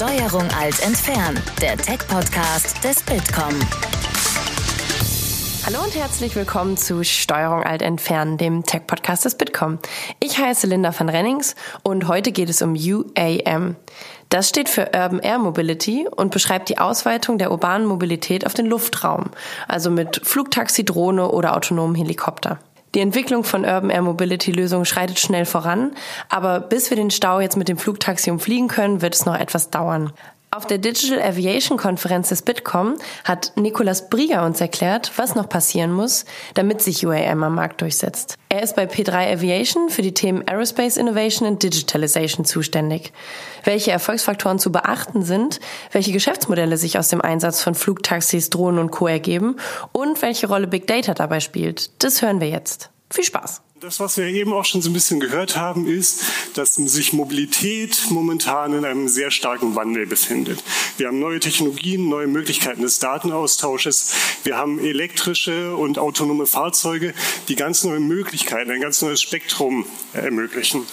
Steuerung 0.00 0.48
alt 0.58 0.82
entfernen, 0.82 1.38
der 1.60 1.76
Tech-Podcast 1.76 2.82
des 2.82 3.02
Bitkom. 3.02 3.52
Hallo 5.66 5.84
und 5.84 5.94
herzlich 5.94 6.34
willkommen 6.34 6.78
zu 6.78 7.04
Steuerung 7.04 7.64
alt 7.64 7.82
entfernen, 7.82 8.38
dem 8.38 8.62
Tech-Podcast 8.64 9.26
des 9.26 9.34
Bitkom. 9.34 9.78
Ich 10.18 10.38
heiße 10.38 10.66
Linda 10.66 10.98
van 10.98 11.10
Rennings 11.10 11.54
und 11.82 12.08
heute 12.08 12.32
geht 12.32 12.48
es 12.48 12.62
um 12.62 12.76
UAM. 12.76 13.76
Das 14.30 14.48
steht 14.48 14.70
für 14.70 14.86
Urban 14.86 15.18
Air 15.18 15.38
Mobility 15.38 16.08
und 16.08 16.30
beschreibt 16.30 16.70
die 16.70 16.78
Ausweitung 16.78 17.36
der 17.36 17.50
urbanen 17.50 17.86
Mobilität 17.86 18.46
auf 18.46 18.54
den 18.54 18.64
Luftraum, 18.64 19.26
also 19.68 19.90
mit 19.90 20.22
Flugtaxi, 20.24 20.82
Drohne 20.82 21.30
oder 21.30 21.54
autonomen 21.54 21.94
Helikopter. 21.94 22.58
Die 22.94 23.00
Entwicklung 23.00 23.44
von 23.44 23.64
Urban 23.64 23.90
Air 23.90 24.02
Mobility 24.02 24.50
Lösungen 24.50 24.84
schreitet 24.84 25.20
schnell 25.20 25.44
voran, 25.44 25.92
aber 26.28 26.58
bis 26.60 26.90
wir 26.90 26.96
den 26.96 27.10
Stau 27.10 27.40
jetzt 27.40 27.56
mit 27.56 27.68
dem 27.68 27.78
Flugtaxi 27.78 28.30
umfliegen 28.30 28.68
können, 28.68 29.00
wird 29.00 29.14
es 29.14 29.26
noch 29.26 29.38
etwas 29.38 29.70
dauern. 29.70 30.12
Auf 30.52 30.66
der 30.66 30.78
Digital 30.78 31.22
Aviation 31.22 31.78
Konferenz 31.78 32.30
des 32.30 32.42
Bitkom 32.42 32.96
hat 33.22 33.52
Nicolas 33.54 34.10
Brieger 34.10 34.44
uns 34.44 34.60
erklärt, 34.60 35.12
was 35.14 35.36
noch 35.36 35.48
passieren 35.48 35.92
muss, 35.92 36.24
damit 36.54 36.82
sich 36.82 37.06
UAM 37.06 37.44
am 37.44 37.54
Markt 37.54 37.80
durchsetzt. 37.82 38.34
Er 38.48 38.60
ist 38.64 38.74
bei 38.74 38.86
P3 38.86 39.32
Aviation 39.32 39.90
für 39.90 40.02
die 40.02 40.12
Themen 40.12 40.42
Aerospace 40.48 40.96
Innovation 40.96 41.48
und 41.48 41.62
Digitalization 41.62 42.44
zuständig. 42.44 43.12
Welche 43.62 43.92
Erfolgsfaktoren 43.92 44.58
zu 44.58 44.72
beachten 44.72 45.22
sind, 45.22 45.60
welche 45.92 46.10
Geschäftsmodelle 46.10 46.76
sich 46.78 46.98
aus 46.98 47.10
dem 47.10 47.20
Einsatz 47.20 47.62
von 47.62 47.76
Flugtaxis, 47.76 48.50
Drohnen 48.50 48.80
und 48.80 48.90
Co. 48.90 49.06
ergeben 49.06 49.54
und 49.92 50.20
welche 50.20 50.48
Rolle 50.48 50.66
Big 50.66 50.88
Data 50.88 51.14
dabei 51.14 51.38
spielt, 51.38 52.02
das 52.02 52.22
hören 52.22 52.40
wir 52.40 52.48
jetzt. 52.48 52.90
Viel 53.08 53.22
Spaß! 53.22 53.62
Das, 53.80 53.98
was 53.98 54.18
wir 54.18 54.26
eben 54.26 54.52
auch 54.52 54.66
schon 54.66 54.82
so 54.82 54.90
ein 54.90 54.92
bisschen 54.92 55.20
gehört 55.20 55.56
haben, 55.56 55.86
ist, 55.86 56.22
dass 56.52 56.74
sich 56.74 57.14
Mobilität 57.14 58.08
momentan 58.10 58.74
in 58.74 58.84
einem 58.84 59.08
sehr 59.08 59.30
starken 59.30 59.74
Wandel 59.74 60.06
befindet. 60.06 60.62
Wir 60.98 61.08
haben 61.08 61.18
neue 61.18 61.40
Technologien, 61.40 62.06
neue 62.10 62.26
Möglichkeiten 62.26 62.82
des 62.82 62.98
Datenaustausches. 62.98 64.12
Wir 64.44 64.58
haben 64.58 64.80
elektrische 64.80 65.74
und 65.76 65.98
autonome 65.98 66.44
Fahrzeuge, 66.44 67.14
die 67.48 67.56
ganz 67.56 67.82
neue 67.82 68.00
Möglichkeiten, 68.00 68.70
ein 68.70 68.82
ganz 68.82 69.00
neues 69.00 69.22
Spektrum 69.22 69.86
ermöglichen. 70.12 70.86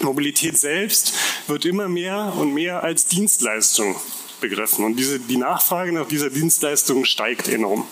Mobilität 0.00 0.58
selbst 0.58 1.14
wird 1.46 1.64
immer 1.64 1.88
mehr 1.88 2.34
und 2.36 2.52
mehr 2.52 2.82
als 2.82 3.06
Dienstleistung 3.06 3.96
begriffen. 4.40 4.84
Und 4.84 4.96
diese, 4.96 5.18
die 5.18 5.36
Nachfrage 5.36 5.92
nach 5.92 6.06
dieser 6.06 6.30
Dienstleistung 6.30 7.04
steigt 7.04 7.48
enorm. 7.48 7.86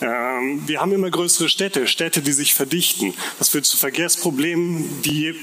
Ähm, 0.00 0.62
wir 0.66 0.80
haben 0.80 0.92
immer 0.92 1.10
größere 1.10 1.48
Städte, 1.48 1.86
Städte, 1.86 2.22
die 2.22 2.32
sich 2.32 2.54
verdichten. 2.54 3.14
Das 3.38 3.50
führt 3.50 3.64
zu 3.64 3.76
Verkehrsproblemen, 3.76 5.02
die 5.02 5.34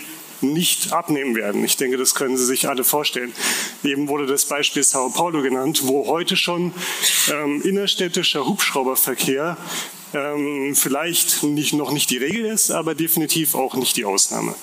nicht 0.41 0.91
abnehmen 0.91 1.35
werden. 1.35 1.63
Ich 1.63 1.77
denke, 1.77 1.97
das 1.97 2.15
können 2.15 2.37
Sie 2.37 2.45
sich 2.45 2.67
alle 2.67 2.83
vorstellen. 2.83 3.33
Eben 3.83 4.07
wurde 4.09 4.25
das 4.25 4.45
Beispiel 4.45 4.83
Sao 4.83 5.09
Paulo 5.09 5.41
genannt, 5.41 5.81
wo 5.85 6.07
heute 6.07 6.35
schon 6.35 6.73
ähm, 7.31 7.61
innerstädtischer 7.61 8.45
Hubschrauberverkehr 8.45 9.57
ähm, 10.13 10.75
vielleicht 10.75 11.43
nicht, 11.43 11.73
noch 11.73 11.91
nicht 11.91 12.09
die 12.09 12.17
Regel 12.17 12.45
ist, 12.45 12.71
aber 12.71 12.93
definitiv 12.93 13.55
auch 13.55 13.75
nicht 13.75 13.95
die 13.95 14.05
Ausnahme. 14.05 14.53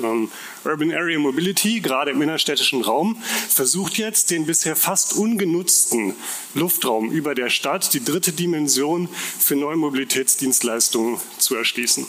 Ähm, 0.00 0.30
Urban 0.64 0.92
Area 0.92 1.18
Mobility, 1.18 1.80
gerade 1.80 2.12
im 2.12 2.22
innerstädtischen 2.22 2.82
Raum, 2.82 3.22
versucht 3.48 3.98
jetzt 3.98 4.30
den 4.30 4.46
bisher 4.46 4.76
fast 4.76 5.14
ungenutzten 5.14 6.14
Luftraum 6.54 7.10
über 7.10 7.34
der 7.34 7.50
Stadt, 7.50 7.92
die 7.94 8.04
dritte 8.04 8.32
Dimension 8.32 9.08
für 9.38 9.56
neue 9.56 9.76
Mobilitätsdienstleistungen 9.76 11.18
zu 11.38 11.56
erschließen. 11.56 12.06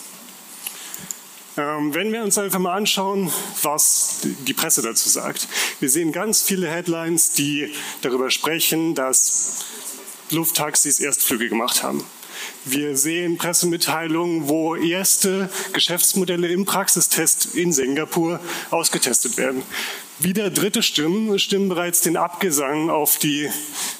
Ähm, 1.56 1.94
wenn 1.94 2.12
wir 2.12 2.22
uns 2.22 2.36
einfach 2.36 2.58
mal 2.58 2.74
anschauen, 2.74 3.30
was 3.62 4.20
die 4.46 4.54
Presse 4.54 4.82
dazu 4.82 5.08
sagt. 5.08 5.46
Wir 5.78 5.88
sehen 5.88 6.10
ganz 6.10 6.42
viele 6.42 6.68
Headlines, 6.68 7.32
die 7.32 7.72
darüber 8.02 8.30
sprechen, 8.30 8.94
dass 8.94 9.64
Lufttaxis 10.30 10.98
Erstflüge 10.98 11.48
gemacht 11.48 11.82
haben. 11.82 12.04
Wir 12.64 12.96
sehen 12.96 13.36
Pressemitteilungen, 13.36 14.48
wo 14.48 14.74
erste 14.74 15.50
Geschäftsmodelle 15.72 16.48
im 16.48 16.64
Praxistest 16.64 17.54
in 17.54 17.72
Singapur 17.72 18.40
ausgetestet 18.70 19.36
werden. 19.36 19.62
Wieder 20.18 20.50
dritte 20.50 20.82
Stimmen 20.82 21.38
stimmen 21.38 21.68
bereits 21.68 22.00
den 22.00 22.16
Abgesang 22.16 22.88
auf 22.88 23.18
die 23.18 23.50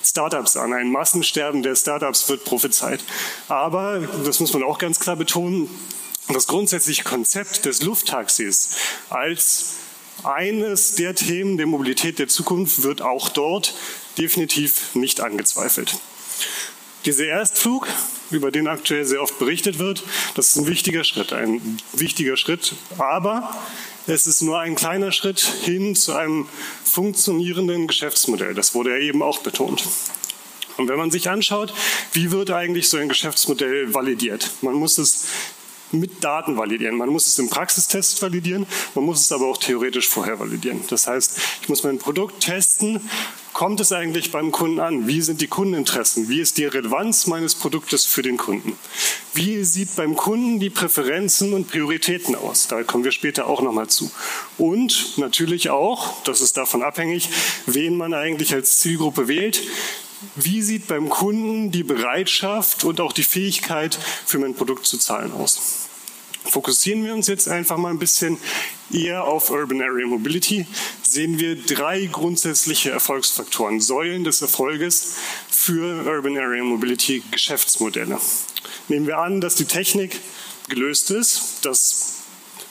Startups 0.04 0.56
an. 0.56 0.72
Ein 0.72 0.90
Massensterben 0.90 1.62
der 1.62 1.76
Startups 1.76 2.28
wird 2.28 2.44
prophezeit. 2.44 3.00
Aber, 3.48 4.00
das 4.24 4.40
muss 4.40 4.52
man 4.52 4.62
auch 4.62 4.78
ganz 4.78 5.00
klar 5.00 5.16
betonen, 5.16 5.68
das 6.28 6.46
grundsätzliche 6.46 7.04
Konzept 7.04 7.64
des 7.66 7.82
Lufttaxis 7.82 8.70
als 9.10 9.74
eines 10.22 10.94
der 10.94 11.14
Themen 11.14 11.56
der 11.56 11.66
Mobilität 11.66 12.18
der 12.18 12.28
Zukunft 12.28 12.82
wird 12.82 13.02
auch 13.02 13.28
dort 13.28 13.74
definitiv 14.16 14.94
nicht 14.94 15.20
angezweifelt. 15.20 15.98
Dieser 17.04 17.26
Erstflug, 17.26 17.86
über 18.30 18.50
den 18.50 18.66
aktuell 18.66 19.04
sehr 19.04 19.22
oft 19.22 19.38
berichtet 19.38 19.78
wird, 19.78 20.02
das 20.34 20.48
ist 20.48 20.56
ein 20.56 20.66
wichtiger 20.66 21.04
Schritt, 21.04 21.32
ein 21.32 21.78
wichtiger 21.92 22.36
Schritt, 22.36 22.74
aber 22.98 23.54
es 24.06 24.26
ist 24.26 24.40
nur 24.40 24.58
ein 24.58 24.74
kleiner 24.74 25.12
Schritt 25.12 25.40
hin 25.40 25.94
zu 25.94 26.14
einem 26.14 26.48
funktionierenden 26.84 27.86
Geschäftsmodell. 27.86 28.54
Das 28.54 28.74
wurde 28.74 28.90
ja 28.90 28.98
eben 28.98 29.22
auch 29.22 29.38
betont. 29.38 29.86
Und 30.76 30.88
wenn 30.88 30.96
man 30.96 31.10
sich 31.10 31.28
anschaut, 31.28 31.72
wie 32.12 32.30
wird 32.30 32.50
eigentlich 32.50 32.88
so 32.88 32.96
ein 32.96 33.08
Geschäftsmodell 33.08 33.94
validiert? 33.94 34.50
Man 34.62 34.74
muss 34.74 34.98
es 34.98 35.26
mit 35.92 36.24
Daten 36.24 36.56
validieren. 36.56 36.96
Man 36.96 37.08
muss 37.08 37.26
es 37.26 37.38
im 37.38 37.48
Praxistest 37.48 38.20
validieren, 38.20 38.66
man 38.94 39.04
muss 39.04 39.20
es 39.20 39.32
aber 39.32 39.46
auch 39.46 39.58
theoretisch 39.58 40.08
vorher 40.08 40.40
validieren. 40.40 40.80
Das 40.90 41.06
heißt, 41.06 41.38
ich 41.62 41.68
muss 41.68 41.82
mein 41.82 41.98
Produkt 41.98 42.42
testen. 42.42 43.00
Kommt 43.54 43.78
es 43.78 43.92
eigentlich 43.92 44.32
beim 44.32 44.50
Kunden 44.50 44.80
an? 44.80 45.06
Wie 45.06 45.22
sind 45.22 45.40
die 45.40 45.46
Kundeninteressen? 45.46 46.28
Wie 46.28 46.40
ist 46.40 46.58
die 46.58 46.64
Relevanz 46.64 47.28
meines 47.28 47.54
Produktes 47.54 48.04
für 48.04 48.20
den 48.20 48.36
Kunden? 48.36 48.76
Wie 49.32 49.62
sieht 49.62 49.94
beim 49.94 50.16
Kunden 50.16 50.58
die 50.58 50.70
Präferenzen 50.70 51.52
und 51.52 51.68
Prioritäten 51.68 52.34
aus? 52.34 52.66
Da 52.66 52.82
kommen 52.82 53.04
wir 53.04 53.12
später 53.12 53.46
auch 53.46 53.62
nochmal 53.62 53.86
zu. 53.86 54.10
Und 54.58 55.18
natürlich 55.18 55.70
auch, 55.70 56.20
das 56.24 56.40
ist 56.40 56.56
davon 56.56 56.82
abhängig, 56.82 57.28
wen 57.66 57.96
man 57.96 58.12
eigentlich 58.12 58.52
als 58.52 58.80
Zielgruppe 58.80 59.28
wählt, 59.28 59.62
wie 60.34 60.60
sieht 60.60 60.88
beim 60.88 61.08
Kunden 61.08 61.70
die 61.70 61.84
Bereitschaft 61.84 62.82
und 62.82 63.00
auch 63.00 63.12
die 63.12 63.22
Fähigkeit 63.22 63.96
für 64.26 64.40
mein 64.40 64.54
Produkt 64.54 64.84
zu 64.84 64.98
zahlen 64.98 65.30
aus? 65.30 65.86
Fokussieren 66.44 67.04
wir 67.04 67.14
uns 67.14 67.28
jetzt 67.28 67.48
einfach 67.48 67.78
mal 67.78 67.90
ein 67.90 67.98
bisschen 67.98 68.36
eher 68.92 69.24
auf 69.24 69.50
Urban 69.50 69.80
Area 69.80 70.06
Mobility, 70.06 70.66
sehen 71.14 71.38
wir 71.38 71.56
drei 71.56 72.06
grundsätzliche 72.06 72.90
Erfolgsfaktoren, 72.90 73.80
Säulen 73.80 74.24
des 74.24 74.42
Erfolges 74.42 75.14
für 75.48 76.04
Urban 76.04 76.36
Area 76.36 76.64
Mobility 76.64 77.22
Geschäftsmodelle. 77.30 78.20
Nehmen 78.88 79.06
wir 79.06 79.18
an, 79.18 79.40
dass 79.40 79.54
die 79.54 79.64
Technik 79.64 80.20
gelöst 80.68 81.12
ist, 81.12 81.64
dass 81.64 82.10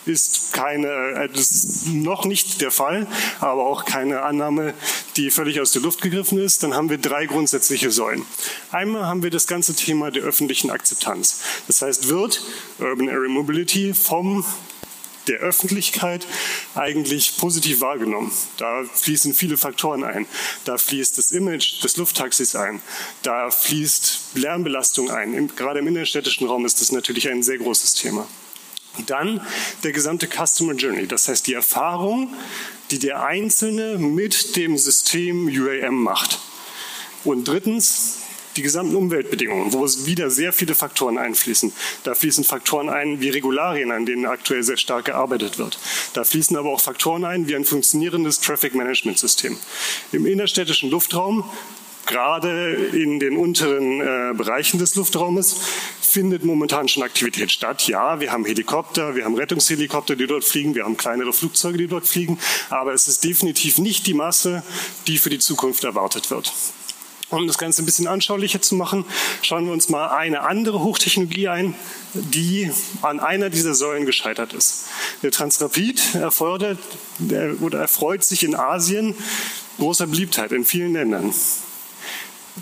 ist 0.05 0.51
keine, 0.51 0.87
äh, 0.87 1.29
das 1.29 1.51
ist 1.51 1.87
noch 1.87 2.25
nicht 2.25 2.59
der 2.59 2.71
Fall, 2.71 3.07
aber 3.39 3.65
auch 3.65 3.85
keine 3.85 4.23
Annahme, 4.23 4.73
die 5.15 5.31
völlig 5.31 5.61
aus 5.61 5.71
der 5.71 5.81
Luft 5.81 6.01
gegriffen 6.01 6.37
ist. 6.39 6.61
Dann 6.61 6.73
haben 6.73 6.89
wir 6.89 6.97
drei 6.97 7.25
grundsätzliche 7.25 7.89
Säulen. 7.89 8.25
Einmal 8.69 9.05
haben 9.05 9.23
wir 9.23 9.29
das 9.29 9.47
ganze 9.47 9.73
Thema 9.73 10.11
der 10.11 10.23
öffentlichen 10.23 10.69
Akzeptanz. 10.71 11.39
Das 11.67 11.81
heißt, 11.81 12.09
wird 12.09 12.41
Urban 12.79 13.07
Area 13.07 13.29
Mobility 13.29 13.93
vom 13.93 14.43
der 15.27 15.39
Öffentlichkeit 15.39 16.25
eigentlich 16.75 17.37
positiv 17.37 17.81
wahrgenommen. 17.81 18.31
Da 18.57 18.83
fließen 18.83 19.33
viele 19.33 19.57
Faktoren 19.57 20.03
ein. 20.03 20.25
Da 20.65 20.77
fließt 20.77 21.17
das 21.17 21.31
Image 21.31 21.83
des 21.83 21.97
Lufttaxis 21.97 22.55
ein. 22.55 22.81
Da 23.21 23.49
fließt 23.49 24.35
Lärmbelastung 24.35 25.11
ein. 25.11 25.51
Gerade 25.55 25.79
im 25.79 25.87
innerstädtischen 25.87 26.47
Raum 26.47 26.65
ist 26.65 26.81
das 26.81 26.91
natürlich 26.91 27.29
ein 27.29 27.43
sehr 27.43 27.57
großes 27.57 27.93
Thema. 27.95 28.27
Dann 29.07 29.41
der 29.83 29.91
gesamte 29.91 30.27
Customer 30.27 30.73
Journey, 30.73 31.07
das 31.07 31.27
heißt 31.27 31.47
die 31.47 31.53
Erfahrung, 31.53 32.33
die 32.91 32.99
der 32.99 33.23
Einzelne 33.23 33.97
mit 33.97 34.55
dem 34.55 34.77
System 34.77 35.47
UAM 35.47 36.03
macht. 36.03 36.39
Und 37.23 37.47
drittens 37.47 38.19
die 38.55 38.61
gesamten 38.61 38.95
Umweltbedingungen, 38.95 39.73
wo 39.73 39.83
es 39.85 40.05
wieder 40.05 40.29
sehr 40.29 40.53
viele 40.53 40.75
Faktoren 40.75 41.17
einfließen. 41.17 41.73
Da 42.03 42.15
fließen 42.15 42.43
Faktoren 42.43 42.89
ein 42.89 43.21
wie 43.21 43.29
Regularien, 43.29 43.91
an 43.91 44.05
denen 44.05 44.25
aktuell 44.25 44.63
sehr 44.63 44.77
stark 44.77 45.05
gearbeitet 45.05 45.57
wird. 45.57 45.77
Da 46.13 46.23
fließen 46.23 46.55
aber 46.57 46.69
auch 46.69 46.81
Faktoren 46.81 47.25
ein 47.25 47.47
wie 47.47 47.55
ein 47.55 47.65
funktionierendes 47.65 48.39
Traffic 48.39 48.75
Management 48.75 49.19
System. 49.19 49.57
Im 50.11 50.25
innerstädtischen 50.25 50.89
Luftraum 50.89 51.43
gerade 52.05 52.73
in 52.93 53.19
den 53.19 53.37
unteren 53.37 54.01
äh, 54.01 54.33
Bereichen 54.35 54.77
des 54.79 54.95
Luftraumes 54.95 55.55
findet 56.01 56.43
momentan 56.43 56.87
schon 56.87 57.03
Aktivität 57.03 57.51
statt. 57.51 57.87
Ja, 57.87 58.19
wir 58.19 58.31
haben 58.31 58.45
Helikopter, 58.45 59.15
wir 59.15 59.25
haben 59.25 59.35
Rettungshelikopter, 59.35 60.15
die 60.15 60.27
dort 60.27 60.43
fliegen, 60.43 60.75
wir 60.75 60.83
haben 60.83 60.97
kleinere 60.97 61.33
Flugzeuge, 61.33 61.77
die 61.77 61.87
dort 61.87 62.07
fliegen, 62.07 62.39
aber 62.69 62.93
es 62.93 63.07
ist 63.07 63.23
definitiv 63.23 63.79
nicht 63.79 64.05
die 64.05 64.13
Masse, 64.13 64.63
die 65.07 65.17
für 65.17 65.29
die 65.29 65.39
Zukunft 65.39 65.83
erwartet 65.83 66.29
wird. 66.29 66.53
Um 67.33 67.47
das 67.47 67.57
Ganze 67.57 67.81
ein 67.81 67.85
bisschen 67.85 68.07
anschaulicher 68.07 68.61
zu 68.61 68.75
machen, 68.75 69.05
schauen 69.41 69.65
wir 69.65 69.73
uns 69.73 69.89
mal 69.89 70.09
eine 70.09 70.41
andere 70.41 70.81
Hochtechnologie 70.81 71.47
ein, 71.47 71.75
die 72.13 72.71
an 73.01 73.19
einer 73.19 73.49
dieser 73.49 73.73
Säulen 73.73 74.05
gescheitert 74.05 74.53
ist. 74.53 74.85
Der 75.23 75.31
Transrapid 75.31 76.15
erfordert 76.15 76.77
oder 77.61 77.79
erfreut 77.79 78.23
sich 78.23 78.43
in 78.43 78.55
Asien 78.55 79.15
großer 79.79 80.07
Beliebtheit 80.07 80.51
in 80.51 80.63
vielen 80.63 80.93
Ländern. 80.93 81.33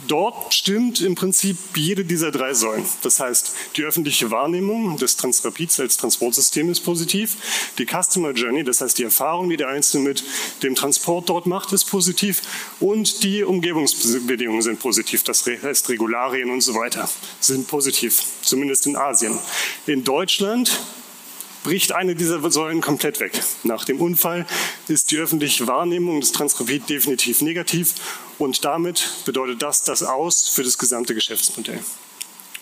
Dort 0.08 0.54
stimmt 0.54 1.02
im 1.02 1.16
Prinzip 1.16 1.58
jede 1.76 2.06
dieser 2.06 2.32
drei 2.32 2.54
Säulen. 2.54 2.86
Das 3.02 3.20
heißt, 3.20 3.54
die 3.76 3.84
öffentliche 3.84 4.32
Wahrnehmung 4.32 4.98
des 4.98 5.18
Transrapids 5.18 5.82
als 5.82 5.98
Transportsystem 5.98 6.70
ist 6.70 6.80
positiv. 6.82 7.36
Die 7.78 7.86
Customer 7.86 8.32
Journey, 8.32 8.64
das 8.64 8.80
heißt 8.80 8.98
die 8.98 9.04
Erfahrung, 9.04 9.50
die 9.50 9.58
der 9.58 9.68
Einzelne 9.68 10.08
mit 10.08 10.24
dem 10.64 10.76
Transport 10.76 11.28
dort 11.28 11.46
macht, 11.46 11.74
ist 11.74 11.86
positiv. 11.86 12.42
Und 12.80 13.24
die 13.24 13.44
Umgebungsbedingungen 13.44 14.62
sind 14.62 14.80
positiv. 14.80 15.24
Das 15.24 15.46
heißt, 15.46 15.90
Regularien 15.90 16.50
und 16.52 16.62
so 16.62 16.74
weiter 16.74 17.10
sind 17.42 17.68
positiv, 17.68 18.24
zumindest 18.44 18.86
in 18.86 18.96
Asien. 18.96 19.38
In 19.88 20.06
Deutschland 20.06 20.80
bricht 21.64 21.92
eine 21.92 22.16
dieser 22.16 22.50
Säulen 22.52 22.82
komplett 22.82 23.20
weg. 23.20 23.42
Nach 23.64 23.86
dem 23.86 24.00
Unfall 24.02 24.46
ist 24.88 25.12
die 25.12 25.18
öffentliche 25.18 25.68
Wahrnehmung 25.68 26.22
des 26.22 26.32
Transrapid 26.32 26.90
definitiv 26.90 27.42
negativ 27.42 27.94
und 28.38 28.66
damit 28.66 29.08
bedeutet 29.26 29.62
das 29.62 29.84
das 29.84 30.04
Aus 30.04 30.50
für 30.50 30.64
das 30.64 30.78
gesamte 30.78 31.14
Geschäftsmodell. 31.14 31.80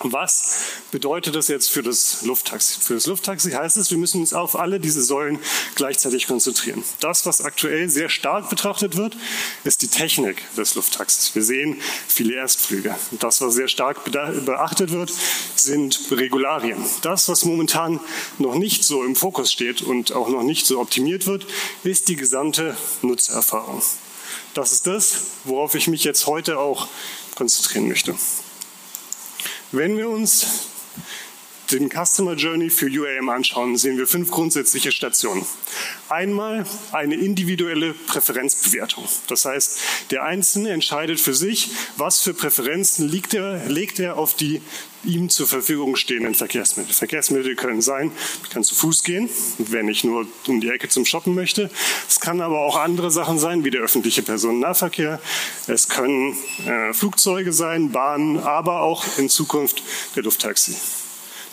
Was 0.02 0.62
bedeutet 0.92 1.36
das 1.36 1.50
jetzt 1.50 1.70
für 1.70 1.84
das 1.84 2.22
Lufttaxi? 2.22 2.80
Für 2.80 2.94
das 2.94 3.06
Lufttaxi 3.06 3.52
heißt 3.52 3.76
es, 3.76 3.92
wir 3.92 3.98
müssen 3.98 4.22
uns 4.22 4.34
auf 4.34 4.58
alle 4.58 4.80
diese 4.80 5.04
Säulen 5.04 5.40
gleichzeitig 5.76 6.26
konzentrieren. 6.26 6.86
Das, 7.02 7.26
was 7.26 7.42
aktuell 7.42 7.90
sehr 7.90 8.08
stark 8.08 8.50
betrachtet 8.50 8.96
wird, 8.96 9.18
ist 9.66 9.82
die 9.82 9.90
Technik 9.90 10.42
des 10.56 10.76
Lufttaxis. 10.76 11.36
Wir 11.36 11.44
sehen 11.44 11.82
viele 12.08 12.36
Erstflüge. 12.36 12.96
Das, 13.20 13.42
was 13.42 13.56
sehr 13.56 13.68
stark 13.68 14.06
beachtet 14.06 14.92
wird, 14.92 15.12
sind 15.56 16.00
Regularien. 16.12 16.78
Das, 17.02 17.28
was 17.28 17.44
momentan 17.44 18.00
noch 18.38 18.56
nicht 18.56 18.86
so 18.86 19.04
im 19.04 19.18
Fokus 19.18 19.52
steht 19.52 19.82
und 19.82 20.14
auch 20.14 20.30
noch 20.30 20.44
nicht 20.44 20.66
so 20.66 20.80
optimiert 20.80 21.28
wird, 21.28 21.46
ist 21.84 22.08
die 22.08 22.16
gesamte 22.16 22.78
Nutzererfahrung. 23.02 23.82
Das 24.54 24.72
ist 24.72 24.88
das, 24.88 25.18
worauf 25.44 25.76
ich 25.76 25.88
mich 25.88 26.06
jetzt 26.06 26.26
heute 26.26 26.58
auch 26.58 26.88
konzentrieren 27.36 27.90
möchte. 27.90 28.16
Wenn 29.72 29.98
wir 29.98 30.10
uns 30.10 30.68
den 31.70 31.92
Customer 31.92 32.34
Journey 32.34 32.72
für 32.72 32.88
UAM 32.88 33.30
anschauen, 33.30 33.78
sehen 33.78 34.00
wir 34.00 34.08
fünf 34.08 34.32
grundsätzliche 34.32 34.92
Stationen. 34.92 35.46
Einmal 36.10 36.66
eine 36.92 37.14
individuelle 37.14 37.94
Präferenzbewertung. 37.94 39.08
Das 39.28 39.46
heißt, 39.46 39.80
der 40.10 40.24
Einzelne 40.24 40.72
entscheidet 40.72 41.20
für 41.20 41.36
sich, 41.36 41.70
was 41.98 42.20
für 42.22 42.34
Präferenzen 42.34 43.08
legt 43.08 43.36
er, 43.36 43.64
legt 43.68 44.00
er 44.00 44.18
auf 44.18 44.36
die 44.36 44.60
ihm 45.04 45.30
zur 45.30 45.48
Verfügung 45.48 45.96
stehenden 45.96 46.36
Verkehrsmittel. 46.36 46.94
Verkehrsmittel 46.94 47.56
können 47.56 47.82
sein, 47.82 48.12
ich 48.44 48.50
kann 48.50 48.64
zu 48.64 48.76
Fuß 48.76 49.04
gehen, 49.04 49.30
wenn 49.58 49.88
ich 49.88 50.04
nur 50.04 50.26
um 50.48 50.62
die 50.62 50.70
Ecke 50.70 50.90
zum 50.90 51.06
Shoppen 51.06 51.36
möchte. 51.36 51.70
Es 52.08 52.20
kann 52.20 52.42
aber 52.42 52.60
auch 52.60 52.78
andere 52.78 53.12
Sachen 53.12 53.40
sein, 53.40 53.64
wie 53.64 53.72
der 53.72 53.82
öffentliche 53.82 54.22
Personennahverkehr. 54.22 55.22
Es 55.68 55.90
können 55.90 56.36
äh, 56.66 56.94
Flugzeuge 56.94 57.54
sein, 57.54 57.92
Bahnen, 57.92 58.40
aber 58.40 58.82
auch 58.82 59.06
in 59.18 59.30
Zukunft 59.30 59.84
der 60.16 60.24
Lufttaxi. 60.24 60.76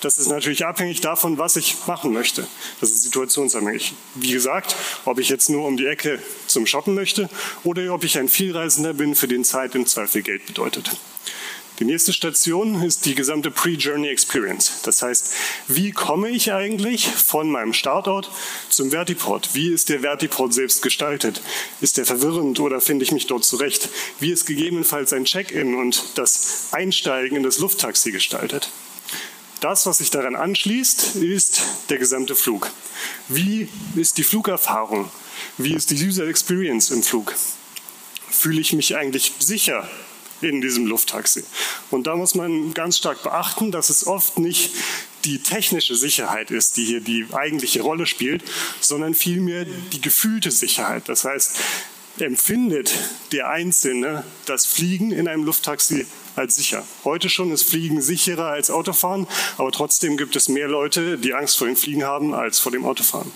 Das 0.01 0.19
ist 0.19 0.29
natürlich 0.29 0.67
abhängig 0.67 1.01
davon, 1.01 1.39
was 1.39 1.57
ich 1.57 1.75
machen 1.87 2.13
möchte. 2.13 2.47
Das 2.81 2.91
ist 2.91 3.03
situationsabhängig. 3.03 3.95
Wie 4.15 4.31
gesagt, 4.31 4.77
ob 5.05 5.19
ich 5.19 5.29
jetzt 5.29 5.49
nur 5.49 5.67
um 5.67 5.77
die 5.77 5.87
Ecke 5.87 6.21
zum 6.47 6.67
Shoppen 6.67 6.95
möchte 6.95 7.31
oder 7.65 7.93
ob 7.95 8.05
ich 8.05 8.19
ein 8.19 8.29
Vielreisender 8.29 8.93
bin, 8.93 9.15
für 9.15 9.29
den 9.29 9.43
Zeit 9.43 9.75
im 9.75 9.87
Zweifel 9.87 10.23
Geld 10.23 10.47
bedeutet. 10.47 10.91
Die 11.79 11.85
nächste 11.85 12.15
Station 12.15 12.83
ist 12.83 13.05
die 13.05 13.15
gesamte 13.15 13.51
Pre-Journey 13.51 14.09
Experience. 14.09 14.81
Das 14.85 15.03
heißt, 15.03 15.31
wie 15.69 15.93
komme 15.93 16.31
ich 16.31 16.51
eigentlich 16.51 17.07
von 17.07 17.51
meinem 17.51 17.75
Startort 17.75 18.31
zum 18.71 18.91
Vertiport? 18.91 19.51
Wie 19.53 19.69
ist 19.69 19.91
der 19.91 20.01
Vertiport 20.01 20.55
selbst 20.55 20.81
gestaltet? 20.81 21.43
Ist 21.83 21.99
der 21.99 22.07
verwirrend 22.07 22.61
oder 22.61 22.81
finde 22.81 23.05
ich 23.05 23.13
mich 23.13 23.27
dort 23.27 23.45
zurecht? 23.45 23.91
Wie 24.21 24.31
ist 24.31 24.47
gegebenenfalls 24.47 25.13
ein 25.13 25.27
Check-in 25.27 25.75
und 25.75 26.03
das 26.15 26.69
Einsteigen 26.73 27.37
in 27.37 27.43
das 27.43 27.59
Lufttaxi 27.59 28.11
gestaltet? 28.11 28.71
Das, 29.61 29.85
was 29.85 29.99
sich 29.99 30.11
daran 30.11 30.35
anschließt, 30.35 31.17
ist 31.17 31.61
der 31.91 31.99
gesamte 31.99 32.37
Flug. 32.37 32.71
Wie 33.29 33.69
ist 33.97 34.17
die 34.17 34.25
Flugerfahrung? 34.25 35.11
Wie 35.59 35.75
ist 35.75 35.91
die 35.91 36.07
User 36.07 36.27
Experience 36.27 36.91
im 36.91 37.03
Flug? 37.03 37.35
Fühle 38.31 38.63
ich 38.63 38.73
mich 38.73 38.97
eigentlich 38.97 39.33
sicher 39.39 39.87
in 40.41 40.61
diesem 40.61 40.87
Lufttaxi. 40.87 41.45
Und 41.91 42.07
da 42.07 42.17
muss 42.17 42.35
man 42.35 42.75
ganz 42.75 42.99
stark 42.99 43.23
beachten, 43.23 43.71
dass 43.71 43.91
es 43.91 44.07
oft 44.07 44.39
nicht 44.39 44.71
die 45.25 45.43
technische 45.43 45.97
Sicherheit 45.97 46.51
ist, 46.51 46.77
die 46.77 46.85
hier 46.85 47.01
die 47.01 47.27
eigentliche 47.33 47.83
Rolle 47.83 48.07
spielt, 48.07 48.45
sondern 48.81 49.15
vielmehr 49.15 49.65
die 49.65 50.01
gefühlte 50.01 50.51
Sicherheit. 50.51 51.09
Das 51.09 51.25
heißt, 51.25 51.57
empfindet 52.19 52.95
der 53.33 53.51
Einzelne 53.51 54.25
das 54.47 54.67
Fliegen 54.67 55.13
in 55.13 55.29
einem 55.29 55.45
Lufttaxi 55.45 56.07
als 56.35 56.57
sicher. 56.57 56.87
Heute 57.05 57.29
schon 57.29 57.51
ist 57.51 57.65
Fliegen 57.69 58.01
sicherer 58.01 58.47
als 58.47 58.71
Autofahren, 58.71 59.27
aber 59.59 59.73
trotzdem 59.73 60.17
gibt 60.17 60.37
es 60.37 60.49
mehr 60.49 60.69
Leute, 60.69 61.19
die 61.19 61.35
Angst 61.35 61.59
vor 61.59 61.67
dem 61.67 61.77
Fliegen 61.77 62.05
haben, 62.05 62.35
als 62.35 62.59
vor 62.59 62.73
dem 62.73 62.85
Autofahren. 62.85 63.31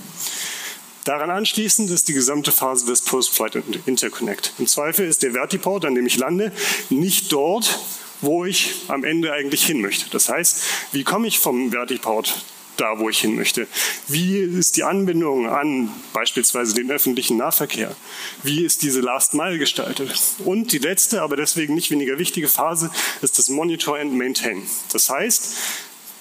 Daran 1.04 1.30
anschließend 1.30 1.90
ist 1.90 2.08
die 2.08 2.12
gesamte 2.12 2.52
Phase 2.52 2.86
des 2.86 3.00
Post-Flight 3.02 3.62
Interconnect. 3.86 4.52
Im 4.58 4.66
Zweifel 4.66 5.06
ist 5.06 5.22
der 5.22 5.32
Vertiport, 5.32 5.84
an 5.84 5.94
dem 5.94 6.06
ich 6.06 6.18
lande, 6.18 6.52
nicht 6.90 7.32
dort, 7.32 7.80
wo 8.20 8.44
ich 8.44 8.74
am 8.88 9.04
Ende 9.04 9.32
eigentlich 9.32 9.64
hin 9.64 9.80
möchte. 9.80 10.10
Das 10.10 10.28
heißt, 10.28 10.62
wie 10.92 11.04
komme 11.04 11.26
ich 11.26 11.38
vom 11.38 11.72
Vertiport 11.72 12.44
da, 12.76 12.98
wo 12.98 13.08
ich 13.08 13.20
hin 13.20 13.36
möchte? 13.36 13.66
Wie 14.08 14.38
ist 14.38 14.76
die 14.76 14.84
Anbindung 14.84 15.48
an 15.48 15.90
beispielsweise 16.12 16.74
den 16.74 16.90
öffentlichen 16.90 17.36
Nahverkehr? 17.36 17.94
Wie 18.42 18.64
ist 18.64 18.82
diese 18.82 19.00
Last 19.00 19.34
Mile 19.34 19.58
gestaltet? 19.58 20.18
Und 20.44 20.72
die 20.72 20.78
letzte, 20.78 21.22
aber 21.22 21.36
deswegen 21.36 21.74
nicht 21.74 21.90
weniger 21.90 22.18
wichtige 22.18 22.48
Phase 22.48 22.90
ist 23.22 23.38
das 23.38 23.48
Monitor 23.48 23.98
and 23.98 24.14
Maintain. 24.14 24.62
Das 24.92 25.10
heißt, 25.10 25.56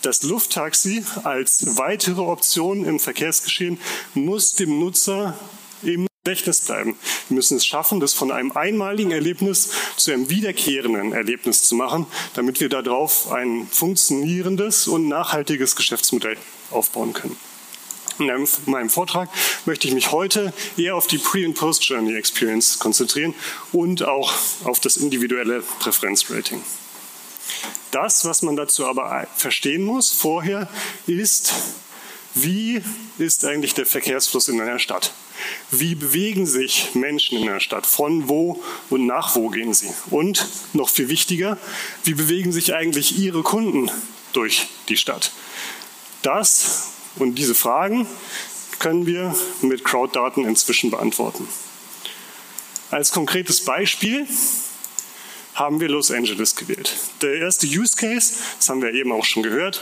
das 0.01 0.23
Lufttaxi 0.23 1.03
als 1.23 1.77
weitere 1.77 2.21
Option 2.21 2.85
im 2.85 2.99
Verkehrsgeschehen 2.99 3.79
muss 4.13 4.55
dem 4.55 4.79
Nutzer 4.79 5.37
im 5.83 6.07
Gedächtnis 6.23 6.61
bleiben. 6.61 6.97
Wir 7.27 7.35
müssen 7.35 7.57
es 7.57 7.65
schaffen, 7.65 7.99
das 7.99 8.13
von 8.13 8.31
einem 8.31 8.51
einmaligen 8.51 9.11
Erlebnis 9.11 9.71
zu 9.95 10.11
einem 10.11 10.29
wiederkehrenden 10.29 11.13
Erlebnis 11.13 11.63
zu 11.63 11.75
machen, 11.75 12.05
damit 12.33 12.59
wir 12.59 12.69
darauf 12.69 13.31
ein 13.31 13.67
funktionierendes 13.71 14.87
und 14.87 15.07
nachhaltiges 15.07 15.75
Geschäftsmodell 15.75 16.37
aufbauen 16.71 17.13
können. 17.13 17.37
In 18.19 18.47
meinem 18.65 18.89
Vortrag 18.89 19.29
möchte 19.65 19.87
ich 19.87 19.93
mich 19.93 20.11
heute 20.11 20.53
eher 20.75 20.97
auf 20.97 21.07
die 21.07 21.19
Pre- 21.19 21.45
und 21.45 21.53
Post-Journey 21.53 22.15
Experience 22.15 22.77
konzentrieren 22.77 23.33
und 23.71 24.03
auch 24.03 24.33
auf 24.65 24.81
das 24.81 24.97
individuelle 24.97 25.63
Präferenzrating. 25.79 26.61
Das, 27.91 28.25
was 28.25 28.41
man 28.41 28.55
dazu 28.55 28.85
aber 28.85 29.27
verstehen 29.35 29.83
muss 29.83 30.11
vorher, 30.11 30.69
ist, 31.07 31.53
wie 32.35 32.81
ist 33.17 33.45
eigentlich 33.45 33.73
der 33.73 33.85
Verkehrsfluss 33.85 34.47
in 34.47 34.61
einer 34.61 34.79
Stadt? 34.79 35.13
Wie 35.71 35.95
bewegen 35.95 36.45
sich 36.45 36.93
Menschen 36.93 37.37
in 37.37 37.49
einer 37.49 37.59
Stadt? 37.59 37.85
Von 37.85 38.29
wo 38.29 38.61
und 38.89 39.05
nach 39.05 39.35
wo 39.35 39.49
gehen 39.49 39.73
sie? 39.73 39.89
Und 40.09 40.47
noch 40.73 40.89
viel 40.89 41.09
wichtiger, 41.09 41.57
wie 42.03 42.13
bewegen 42.13 42.51
sich 42.51 42.73
eigentlich 42.75 43.17
Ihre 43.17 43.41
Kunden 43.41 43.89
durch 44.33 44.67
die 44.89 44.97
Stadt? 44.97 45.31
Das 46.21 46.89
und 47.15 47.35
diese 47.35 47.55
Fragen 47.55 48.05
können 48.79 49.05
wir 49.05 49.35
mit 49.61 49.83
Crowddaten 49.83 50.45
inzwischen 50.45 50.91
beantworten. 50.91 51.47
Als 52.91 53.11
konkretes 53.11 53.63
Beispiel 53.63 54.27
haben 55.59 55.81
wir 55.81 55.89
Los 55.89 56.09
Angeles 56.09 56.56
gewählt. 56.56 56.95
Der 57.21 57.35
erste 57.35 57.68
Use 57.68 57.95
Case, 57.97 58.33
das 58.57 58.69
haben 58.69 58.81
wir 58.81 58.94
eben 58.94 59.11
auch 59.11 59.25
schon 59.25 59.44
gehört, 59.44 59.81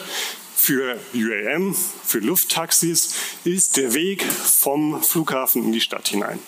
für 0.56 1.00
UAM, 1.14 1.76
für 2.04 2.18
Lufttaxis, 2.18 3.14
ist 3.44 3.78
der 3.78 3.94
Weg 3.94 4.24
vom 4.24 5.02
Flughafen 5.04 5.64
in 5.64 5.72
die 5.72 5.80
Stadt 5.80 6.08
hinein. 6.08 6.40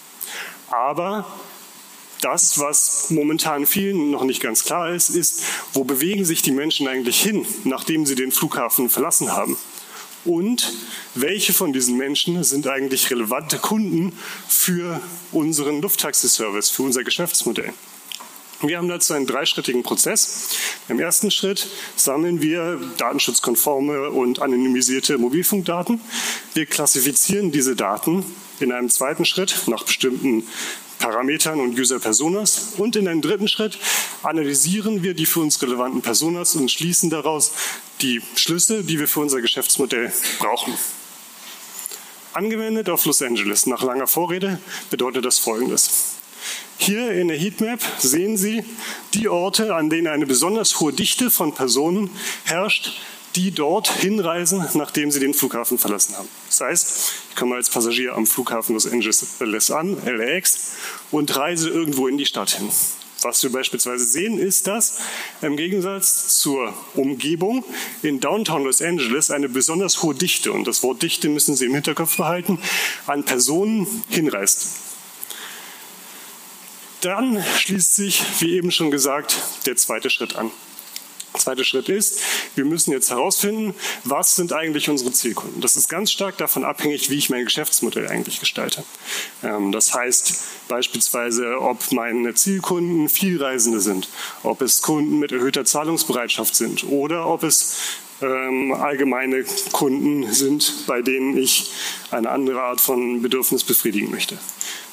Aber 0.72 1.32
das, 2.22 2.60
was 2.60 3.12
momentan 3.12 3.66
vielen 3.66 4.12
noch 4.12 4.24
nicht 4.24 4.42
ganz 4.42 4.66
klar 4.66 4.92
ist, 4.92 5.10
ist, 5.10 5.44
wo 5.74 5.84
bewegen 5.84 6.26
sich 6.26 6.42
die 6.42 6.52
Menschen 6.52 6.88
eigentlich 6.88 7.22
hin, 7.22 7.46
nachdem 7.64 8.06
sie 8.06 8.16
den 8.16 8.32
Flughafen 8.32 8.90
verlassen 8.90 9.32
haben? 9.32 9.58
Und 10.26 10.74
welche 11.16 11.54
von 11.54 11.72
diesen 11.72 11.96
Menschen 11.96 12.44
sind 12.44 12.68
eigentlich 12.68 13.10
relevante 13.10 13.58
Kunden 13.58 14.12
für 14.48 15.00
unseren 15.32 15.82
Lufttaxi-Service, 15.82 16.72
für 16.72 16.84
unser 16.84 17.04
Geschäftsmodell? 17.04 17.74
Wir 18.62 18.78
haben 18.78 18.90
dazu 18.90 19.14
einen 19.14 19.26
dreischrittigen 19.26 19.84
Prozess. 19.84 20.50
Im 20.90 21.00
ersten 21.00 21.32
Schritt 21.32 21.68
sammeln 21.96 22.42
wir 22.42 22.78
datenschutzkonforme 22.98 24.10
und 24.10 24.42
anonymisierte 24.42 25.18
Mobilfunkdaten. 25.18 26.02
Wir 26.54 26.66
klassifizieren 26.66 27.54
diese 27.54 27.78
Daten 27.78 28.26
in 28.60 28.74
einem 28.74 28.90
zweiten 28.90 29.24
Schritt 29.24 29.64
nach 29.68 29.84
bestimmten 29.84 30.44
Parametern 30.98 31.62
und 31.62 31.80
User 31.80 32.00
Personas. 32.00 32.74
Und 32.78 32.98
in 32.98 33.08
einem 33.08 33.22
dritten 33.22 33.48
Schritt 33.48 33.78
analysieren 34.24 35.04
wir 35.04 35.14
die 35.14 35.26
für 35.26 35.40
uns 35.40 35.62
relevanten 35.62 36.02
Personas 36.02 36.56
und 36.56 36.70
schließen 36.70 37.10
daraus 37.10 37.54
die 38.02 38.22
Schlüsse, 38.36 38.84
die 38.84 39.00
wir 39.00 39.08
für 39.08 39.22
unser 39.22 39.40
Geschäftsmodell 39.40 40.12
brauchen. 40.40 40.74
Angewendet 42.34 42.90
auf 42.90 43.06
Los 43.06 43.22
Angeles 43.22 43.68
nach 43.68 43.84
langer 43.84 44.08
Vorrede 44.08 44.60
bedeutet 44.90 45.24
das 45.24 45.40
Folgendes. 45.40 46.19
Hier 46.82 47.12
in 47.12 47.28
der 47.28 47.38
Heatmap 47.38 47.82
sehen 47.98 48.38
Sie 48.38 48.64
die 49.14 49.28
Orte, 49.28 49.76
an 49.76 49.90
denen 49.90 50.08
eine 50.08 50.26
besonders 50.26 50.80
hohe 50.80 50.94
Dichte 50.94 51.30
von 51.30 51.54
Personen 51.54 52.10
herrscht, 52.46 53.02
die 53.36 53.52
dort 53.52 53.90
hinreisen, 53.90 54.66
nachdem 54.76 55.12
sie 55.12 55.20
den 55.20 55.34
Flughafen 55.34 55.78
verlassen 55.78 56.16
haben. 56.16 56.30
Das 56.48 56.62
heißt, 56.62 57.14
ich 57.32 57.36
komme 57.36 57.56
als 57.56 57.70
Passagier 57.70 58.16
am 58.16 58.26
Flughafen 58.26 58.74
Los 58.74 58.88
Angeles 58.88 59.72
an, 59.72 59.98
LAX, 60.06 60.72
und 61.12 61.36
reise 61.36 61.70
irgendwo 61.70 62.08
in 62.08 62.18
die 62.18 62.26
Stadt 62.26 62.52
hin. 62.52 62.70
Was 63.24 63.44
wir 63.44 63.52
beispielsweise 63.52 64.06
sehen, 64.06 64.40
ist, 64.40 64.66
dass 64.68 65.00
im 65.42 65.58
Gegensatz 65.58 66.40
zur 66.40 66.74
Umgebung 66.96 67.66
in 68.04 68.22
Downtown 68.22 68.64
Los 68.64 68.82
Angeles 68.82 69.32
eine 69.32 69.50
besonders 69.50 70.02
hohe 70.02 70.16
Dichte, 70.16 70.54
und 70.54 70.66
das 70.66 70.82
Wort 70.82 71.04
Dichte 71.04 71.28
müssen 71.28 71.58
Sie 71.58 71.66
im 71.66 71.74
Hinterkopf 71.74 72.16
behalten, 72.16 72.58
an 73.06 73.26
Personen 73.26 73.86
hinreist. 74.08 74.89
Dann 77.02 77.44
schließt 77.58 77.96
sich, 77.96 78.24
wie 78.40 78.56
eben 78.56 78.72
schon 78.72 78.92
gesagt, 78.92 79.42
der 79.66 79.76
zweite 79.78 80.10
Schritt 80.10 80.36
an. 80.36 80.52
Der 81.34 81.40
zweite 81.40 81.64
Schritt 81.64 81.88
ist, 81.90 82.20
wir 82.56 82.66
müssen 82.66 82.92
jetzt 82.92 83.12
herausfinden, 83.12 83.76
was 84.04 84.36
sind 84.36 84.52
eigentlich 84.52 84.90
unsere 84.90 85.12
Zielkunden. 85.12 85.62
Das 85.62 85.76
ist 85.76 85.88
ganz 85.88 86.12
stark 86.12 86.38
davon 86.38 86.66
abhängig, 86.66 87.10
wie 87.10 87.18
ich 87.18 87.30
mein 87.30 87.46
Geschäftsmodell 87.46 88.08
eigentlich 88.08 88.40
gestalte. 88.40 88.84
Ähm, 89.44 89.72
das 89.72 89.94
heißt 89.94 90.68
beispielsweise, 90.68 91.62
ob 91.62 91.92
meine 91.92 92.34
Zielkunden 92.34 93.10
Vielreisende 93.10 93.80
sind, 93.80 94.10
ob 94.44 94.62
es 94.62 94.82
Kunden 94.82 95.20
mit 95.20 95.32
erhöhter 95.32 95.66
Zahlungsbereitschaft 95.66 96.56
sind 96.56 96.84
oder 96.86 97.28
ob 97.28 97.44
es 97.44 97.78
ähm, 98.22 98.74
allgemeine 98.74 99.46
Kunden 99.72 100.34
sind, 100.34 100.88
bei 100.88 101.02
denen 101.02 101.38
ich 101.38 101.72
eine 102.12 102.30
andere 102.30 102.64
Art 102.64 102.82
von 102.82 103.22
Bedürfnis 103.22 103.64
befriedigen 103.64 104.12
möchte. 104.12 104.38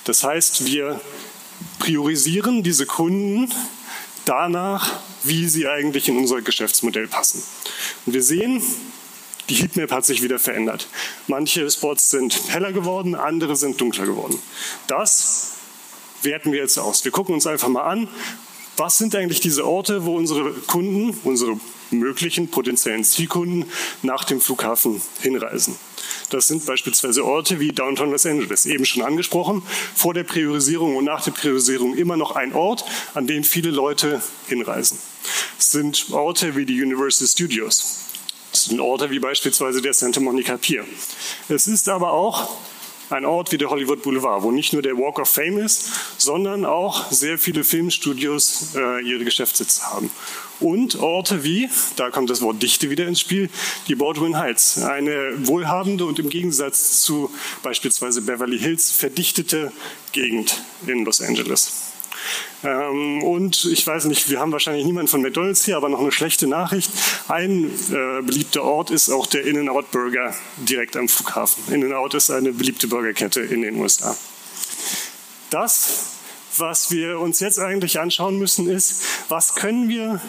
Das 0.04 0.22
heißt, 0.22 0.66
wir 0.66 1.00
priorisieren 1.86 2.64
diese 2.64 2.84
Kunden 2.84 3.48
danach, 4.24 4.98
wie 5.22 5.46
sie 5.46 5.68
eigentlich 5.68 6.08
in 6.08 6.16
unser 6.16 6.42
Geschäftsmodell 6.42 7.06
passen. 7.06 7.44
Und 8.04 8.12
wir 8.12 8.24
sehen, 8.24 8.60
die 9.48 9.54
Heatmap 9.54 9.92
hat 9.92 10.04
sich 10.04 10.20
wieder 10.20 10.40
verändert. 10.40 10.88
Manche 11.28 11.70
Spots 11.70 12.10
sind 12.10 12.48
heller 12.48 12.72
geworden, 12.72 13.14
andere 13.14 13.54
sind 13.54 13.80
dunkler 13.80 14.04
geworden. 14.04 14.36
Das 14.88 15.52
werten 16.22 16.50
wir 16.50 16.58
jetzt 16.58 16.76
aus. 16.76 17.04
Wir 17.04 17.12
gucken 17.12 17.36
uns 17.36 17.46
einfach 17.46 17.68
mal 17.68 17.84
an, 17.84 18.08
was 18.76 18.98
sind 18.98 19.14
eigentlich 19.14 19.40
diese 19.40 19.64
Orte, 19.64 20.04
wo 20.04 20.16
unsere 20.16 20.50
Kunden, 20.66 21.16
unsere 21.22 21.60
möglichen 21.90 22.48
potenziellen 22.48 23.04
Zielkunden 23.04 23.70
nach 24.02 24.24
dem 24.24 24.40
Flughafen 24.40 25.00
hinreisen. 25.20 25.76
Das 26.30 26.48
sind 26.48 26.66
beispielsweise 26.66 27.24
Orte 27.24 27.60
wie 27.60 27.72
Downtown 27.72 28.10
Los 28.10 28.26
Angeles, 28.26 28.66
eben 28.66 28.84
schon 28.84 29.02
angesprochen. 29.02 29.62
Vor 29.94 30.14
der 30.14 30.24
Priorisierung 30.24 30.96
und 30.96 31.04
nach 31.04 31.22
der 31.22 31.32
Priorisierung 31.32 31.94
immer 31.94 32.16
noch 32.16 32.32
ein 32.32 32.52
Ort, 32.52 32.84
an 33.14 33.26
den 33.26 33.44
viele 33.44 33.70
Leute 33.70 34.22
hinreisen. 34.48 34.98
Es 35.58 35.70
sind 35.70 36.06
Orte 36.10 36.56
wie 36.56 36.66
die 36.66 36.82
Universal 36.82 37.28
Studios. 37.28 38.00
Es 38.52 38.64
sind 38.64 38.80
Orte 38.80 39.10
wie 39.10 39.18
beispielsweise 39.18 39.82
der 39.82 39.94
Santa 39.94 40.20
Monica 40.20 40.56
Pier. 40.56 40.84
Es 41.48 41.66
ist 41.66 41.88
aber 41.88 42.12
auch 42.12 42.48
ein 43.10 43.24
Ort 43.24 43.52
wie 43.52 43.58
der 43.58 43.70
Hollywood 43.70 44.02
Boulevard, 44.02 44.42
wo 44.42 44.50
nicht 44.50 44.72
nur 44.72 44.82
der 44.82 44.96
Walk 44.96 45.18
of 45.18 45.28
Fame 45.28 45.58
ist, 45.58 45.90
sondern 46.18 46.64
auch 46.64 47.10
sehr 47.10 47.38
viele 47.38 47.64
Filmstudios 47.64 48.74
äh, 48.74 49.00
ihre 49.02 49.24
Geschäftssitze 49.24 49.82
haben. 49.84 50.10
Und 50.58 50.96
Orte 50.96 51.44
wie, 51.44 51.68
da 51.96 52.10
kommt 52.10 52.30
das 52.30 52.40
Wort 52.40 52.62
Dichte 52.62 52.88
wieder 52.88 53.06
ins 53.06 53.20
Spiel, 53.20 53.50
die 53.88 53.94
Baldwin 53.94 54.38
Heights, 54.38 54.82
eine 54.82 55.46
wohlhabende 55.46 56.06
und 56.06 56.18
im 56.18 56.30
Gegensatz 56.30 57.02
zu 57.02 57.30
beispielsweise 57.62 58.22
Beverly 58.22 58.58
Hills 58.58 58.90
verdichtete 58.90 59.70
Gegend 60.12 60.62
in 60.86 61.04
Los 61.04 61.20
Angeles. 61.20 61.95
Ähm, 62.64 63.22
und 63.22 63.64
ich 63.64 63.86
weiß 63.86 64.06
nicht, 64.06 64.30
wir 64.30 64.40
haben 64.40 64.52
wahrscheinlich 64.52 64.84
niemanden 64.84 65.08
von 65.08 65.22
McDonalds 65.22 65.64
hier, 65.64 65.76
aber 65.76 65.88
noch 65.88 66.00
eine 66.00 66.12
schlechte 66.12 66.46
Nachricht. 66.46 66.90
Ein 67.28 67.70
äh, 67.90 68.22
beliebter 68.22 68.62
Ort 68.62 68.90
ist 68.90 69.10
auch 69.10 69.26
der 69.26 69.44
In-N-Out 69.44 69.90
Burger 69.90 70.34
direkt 70.56 70.96
am 70.96 71.08
Flughafen. 71.08 71.72
In-N-Out 71.72 72.14
ist 72.14 72.30
eine 72.30 72.52
beliebte 72.52 72.88
Burgerkette 72.88 73.40
in 73.40 73.62
den 73.62 73.76
USA. 73.76 74.16
Das, 75.50 76.16
was 76.56 76.90
wir 76.90 77.20
uns 77.20 77.40
jetzt 77.40 77.58
eigentlich 77.58 78.00
anschauen 78.00 78.38
müssen, 78.38 78.68
ist, 78.68 79.02
was 79.28 79.54
können 79.54 79.88
wir 79.88 80.20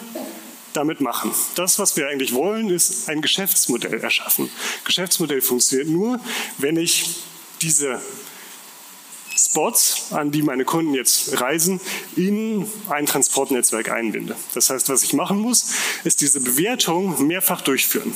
damit 0.72 1.00
machen. 1.00 1.32
Das, 1.54 1.78
was 1.78 1.96
wir 1.96 2.08
eigentlich 2.08 2.34
wollen, 2.34 2.70
ist 2.70 3.08
ein 3.08 3.20
Geschäftsmodell 3.20 4.00
erschaffen. 4.00 4.50
Geschäftsmodell 4.84 5.40
funktioniert 5.40 5.88
nur, 5.88 6.20
wenn 6.58 6.76
ich 6.76 7.16
diese 7.62 8.00
Spots, 9.38 10.12
an 10.12 10.30
die 10.30 10.42
meine 10.42 10.64
Kunden 10.64 10.94
jetzt 10.94 11.40
reisen, 11.40 11.80
in 12.16 12.66
ein 12.88 13.06
Transportnetzwerk 13.06 13.90
einbinde. 13.90 14.36
Das 14.54 14.70
heißt, 14.70 14.88
was 14.88 15.02
ich 15.02 15.12
machen 15.12 15.38
muss, 15.38 15.66
ist 16.04 16.20
diese 16.20 16.40
Bewertung 16.40 17.26
mehrfach 17.26 17.60
durchführen. 17.60 18.14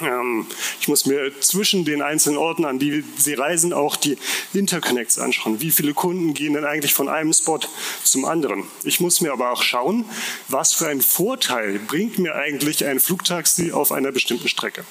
Ähm, 0.00 0.46
ich 0.80 0.88
muss 0.88 1.06
mir 1.06 1.32
zwischen 1.40 1.84
den 1.84 2.02
einzelnen 2.02 2.38
Orten, 2.38 2.64
an 2.64 2.78
die 2.78 3.04
sie 3.16 3.34
reisen, 3.34 3.72
auch 3.72 3.96
die 3.96 4.16
Interconnects 4.52 5.18
anschauen. 5.18 5.60
Wie 5.60 5.70
viele 5.70 5.94
Kunden 5.94 6.34
gehen 6.34 6.54
denn 6.54 6.64
eigentlich 6.64 6.94
von 6.94 7.08
einem 7.08 7.32
Spot 7.32 7.60
zum 8.04 8.24
anderen? 8.24 8.64
Ich 8.84 9.00
muss 9.00 9.20
mir 9.20 9.32
aber 9.32 9.50
auch 9.50 9.62
schauen, 9.62 10.04
was 10.48 10.72
für 10.72 10.88
einen 10.88 11.02
Vorteil 11.02 11.78
bringt 11.78 12.18
mir 12.18 12.34
eigentlich 12.34 12.84
ein 12.84 13.00
Flugtaxi 13.00 13.72
auf 13.72 13.92
einer 13.92 14.12
bestimmten 14.12 14.48
Strecke. 14.48 14.84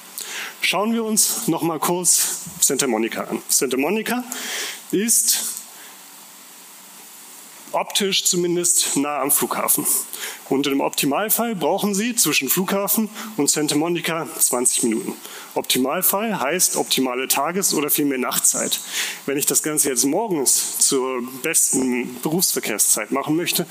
Schauen 0.60 0.92
wir 0.92 1.04
uns 1.04 1.48
noch 1.48 1.62
mal 1.62 1.78
kurz 1.78 2.42
Santa 2.60 2.86
Monica 2.86 3.24
an. 3.24 3.42
Santa 3.48 3.76
Monica 3.76 4.24
ist 4.92 5.57
optisch 7.72 8.24
zumindest 8.24 8.96
nah 8.96 9.20
am 9.20 9.30
Flughafen. 9.30 9.86
Und 10.48 10.66
im 10.66 10.80
Optimalfall 10.80 11.54
brauchen 11.54 11.94
Sie 11.94 12.16
zwischen 12.16 12.48
Flughafen 12.48 13.08
und 13.36 13.50
Santa 13.50 13.76
Monica 13.76 14.26
20 14.38 14.84
Minuten. 14.84 15.14
Optimalfall 15.54 16.40
heißt 16.40 16.76
optimale 16.76 17.28
Tages- 17.28 17.74
oder 17.74 17.90
vielmehr 17.90 18.18
Nachtzeit. 18.18 18.80
Wenn 19.26 19.36
ich 19.36 19.46
das 19.46 19.62
Ganze 19.62 19.88
jetzt 19.88 20.04
morgens 20.04 20.78
zur 20.78 21.22
besten 21.42 22.20
Berufsverkehrszeit 22.22 23.10
machen 23.10 23.36
möchte, 23.36 23.66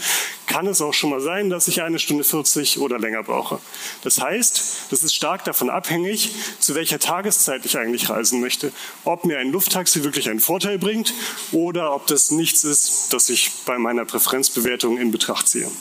kann 0.45 0.67
es 0.67 0.81
auch 0.81 0.93
schon 0.93 1.09
mal 1.09 1.21
sein, 1.21 1.49
dass 1.49 1.67
ich 1.67 1.81
eine 1.81 1.99
Stunde 1.99 2.23
40 2.23 2.79
oder 2.79 2.99
länger 2.99 3.23
brauche. 3.23 3.59
Das 4.03 4.21
heißt, 4.21 4.91
das 4.91 5.03
ist 5.03 5.15
stark 5.15 5.45
davon 5.45 5.69
abhängig, 5.69 6.31
zu 6.59 6.75
welcher 6.75 6.99
Tageszeit 6.99 7.65
ich 7.65 7.77
eigentlich 7.77 8.09
reisen 8.09 8.41
möchte. 8.41 8.71
Ob 9.03 9.25
mir 9.25 9.39
ein 9.39 9.51
Lufttaxi 9.51 10.03
wirklich 10.03 10.29
einen 10.29 10.39
Vorteil 10.39 10.77
bringt 10.77 11.13
oder 11.51 11.93
ob 11.93 12.07
das 12.07 12.31
nichts 12.31 12.63
ist, 12.63 13.13
das 13.13 13.29
ich 13.29 13.51
bei 13.65 13.77
meiner 13.87 14.03
Präferenzbewertung 14.03 14.97
in 14.97 15.11
Betracht 15.11 15.47
ziehe. 15.47 15.71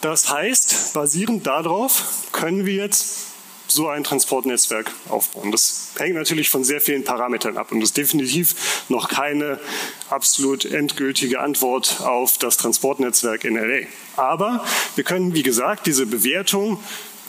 Das 0.00 0.30
heißt, 0.30 0.92
basierend 0.92 1.44
darauf 1.44 2.04
können 2.30 2.66
wir 2.66 2.74
jetzt 2.74 3.32
so 3.66 3.88
ein 3.88 4.04
Transportnetzwerk 4.04 4.92
aufbauen. 5.08 5.50
Das 5.50 5.90
hängt 5.98 6.14
natürlich 6.14 6.50
von 6.50 6.62
sehr 6.62 6.80
vielen 6.80 7.02
Parametern 7.02 7.56
ab 7.56 7.72
und 7.72 7.82
ist 7.82 7.96
definitiv 7.96 8.84
noch 8.88 9.08
keine 9.08 9.58
absolut 10.08 10.64
endgültige 10.64 11.40
Antwort 11.40 12.00
auf 12.00 12.38
das 12.38 12.58
Transportnetzwerk 12.58 13.42
in 13.42 13.56
LA. 13.56 13.86
Aber 14.14 14.64
wir 14.94 15.02
können, 15.02 15.34
wie 15.34 15.42
gesagt, 15.42 15.86
diese 15.88 16.06
Bewertung 16.06 16.78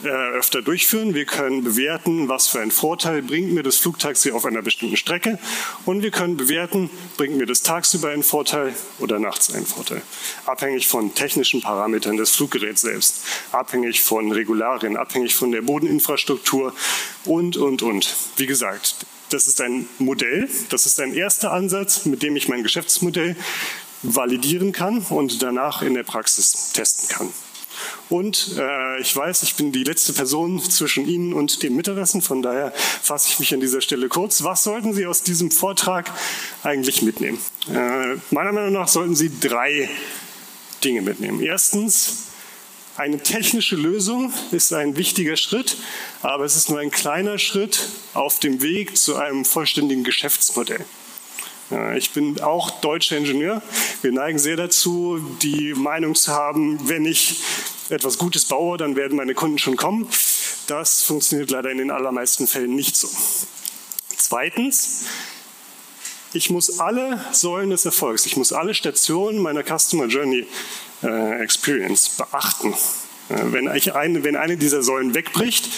äh, 0.02 0.08
öfter 0.08 0.60
durchführen. 0.60 1.14
Wir 1.14 1.24
können 1.24 1.62
bewerten, 1.62 2.28
was 2.28 2.48
für 2.48 2.60
einen 2.60 2.70
Vorteil 2.70 3.22
bringt 3.22 3.52
mir 3.52 3.62
das 3.62 3.76
Flugtaxi 3.76 4.32
auf 4.32 4.44
einer 4.44 4.62
bestimmten 4.62 4.96
Strecke. 4.96 5.38
Und 5.84 6.02
wir 6.02 6.10
können 6.10 6.36
bewerten, 6.36 6.90
bringt 7.16 7.36
mir 7.36 7.46
das 7.46 7.62
tagsüber 7.62 8.08
einen 8.08 8.22
Vorteil 8.22 8.74
oder 8.98 9.18
nachts 9.18 9.54
einen 9.54 9.66
Vorteil. 9.66 10.02
Abhängig 10.46 10.88
von 10.88 11.14
technischen 11.14 11.60
Parametern 11.60 12.16
des 12.16 12.30
Fluggeräts 12.30 12.80
selbst, 12.80 13.24
abhängig 13.52 14.02
von 14.02 14.32
Regularien, 14.32 14.96
abhängig 14.96 15.34
von 15.34 15.52
der 15.52 15.62
Bodeninfrastruktur 15.62 16.74
und, 17.24 17.56
und, 17.56 17.82
und. 17.82 18.16
Wie 18.36 18.46
gesagt, 18.46 19.06
das 19.30 19.46
ist 19.46 19.60
ein 19.60 19.88
Modell, 19.98 20.48
das 20.70 20.86
ist 20.86 21.00
ein 21.00 21.14
erster 21.14 21.52
Ansatz, 21.52 22.04
mit 22.04 22.22
dem 22.22 22.36
ich 22.36 22.48
mein 22.48 22.62
Geschäftsmodell 22.62 23.36
validieren 24.02 24.72
kann 24.72 24.98
und 25.08 25.42
danach 25.42 25.82
in 25.82 25.94
der 25.94 26.02
Praxis 26.02 26.72
testen 26.72 27.08
kann. 27.08 27.32
Und 28.10 28.56
äh, 28.58 29.00
ich 29.00 29.16
weiß, 29.16 29.42
ich 29.42 29.54
bin 29.54 29.72
die 29.72 29.84
letzte 29.84 30.12
Person 30.12 30.60
zwischen 30.60 31.08
Ihnen 31.08 31.32
und 31.32 31.62
dem 31.62 31.74
Mittagessen, 31.76 32.22
von 32.22 32.42
daher 32.42 32.72
fasse 32.72 33.28
ich 33.30 33.38
mich 33.38 33.54
an 33.54 33.60
dieser 33.60 33.80
Stelle 33.80 34.08
kurz. 34.08 34.44
Was 34.44 34.64
sollten 34.64 34.92
Sie 34.92 35.06
aus 35.06 35.22
diesem 35.22 35.50
Vortrag 35.50 36.10
eigentlich 36.62 37.02
mitnehmen? 37.02 37.38
Äh, 37.68 38.16
meiner 38.30 38.52
Meinung 38.52 38.72
nach 38.72 38.88
sollten 38.88 39.16
Sie 39.16 39.30
drei 39.40 39.88
Dinge 40.84 41.02
mitnehmen. 41.02 41.40
Erstens, 41.40 42.24
eine 42.96 43.18
technische 43.18 43.74
Lösung 43.74 44.32
ist 44.52 44.72
ein 44.72 44.96
wichtiger 44.96 45.36
Schritt, 45.36 45.76
aber 46.22 46.44
es 46.44 46.54
ist 46.56 46.70
nur 46.70 46.78
ein 46.78 46.90
kleiner 46.90 47.38
Schritt 47.38 47.88
auf 48.12 48.38
dem 48.38 48.62
Weg 48.62 48.96
zu 48.96 49.16
einem 49.16 49.44
vollständigen 49.44 50.04
Geschäftsmodell. 50.04 50.84
Ich 51.96 52.10
bin 52.10 52.40
auch 52.40 52.70
deutscher 52.80 53.16
Ingenieur. 53.16 53.62
Wir 54.02 54.12
neigen 54.12 54.38
sehr 54.38 54.56
dazu, 54.56 55.18
die 55.42 55.74
Meinung 55.74 56.14
zu 56.14 56.32
haben, 56.32 56.88
wenn 56.88 57.04
ich 57.04 57.42
etwas 57.90 58.18
Gutes 58.18 58.44
baue, 58.44 58.78
dann 58.78 58.96
werden 58.96 59.16
meine 59.16 59.34
Kunden 59.34 59.58
schon 59.58 59.76
kommen. 59.76 60.08
Das 60.66 61.02
funktioniert 61.02 61.50
leider 61.50 61.70
in 61.70 61.78
den 61.78 61.90
allermeisten 61.90 62.46
Fällen 62.46 62.74
nicht 62.74 62.96
so. 62.96 63.08
Zweitens, 64.16 65.04
Ich 66.34 66.50
muss 66.50 66.80
alle 66.80 67.24
Säulen 67.30 67.70
des 67.70 67.84
Erfolgs, 67.84 68.26
ich 68.26 68.36
muss 68.36 68.52
alle 68.52 68.74
Stationen 68.74 69.40
meiner 69.40 69.62
Customer 69.62 70.06
Journey 70.06 70.48
äh, 71.04 71.40
Experience 71.40 72.08
beachten. 72.08 72.74
Äh, 73.28 73.52
wenn, 73.52 73.68
eine, 73.68 74.24
wenn 74.24 74.34
eine 74.34 74.56
dieser 74.56 74.82
Säulen 74.82 75.14
wegbricht, 75.14 75.68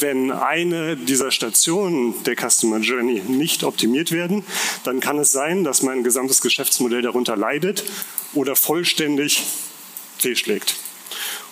wenn 0.00 0.30
eine 0.30 0.96
dieser 0.96 1.30
Stationen 1.30 2.14
der 2.24 2.36
Customer 2.36 2.78
Journey 2.78 3.22
nicht 3.26 3.64
optimiert 3.64 4.12
werden, 4.12 4.44
dann 4.84 5.00
kann 5.00 5.18
es 5.18 5.32
sein, 5.32 5.64
dass 5.64 5.82
mein 5.82 6.04
gesamtes 6.04 6.40
Geschäftsmodell 6.40 7.02
darunter 7.02 7.36
leidet 7.36 7.84
oder 8.34 8.56
vollständig 8.56 9.42
fehlschlägt. 10.18 10.76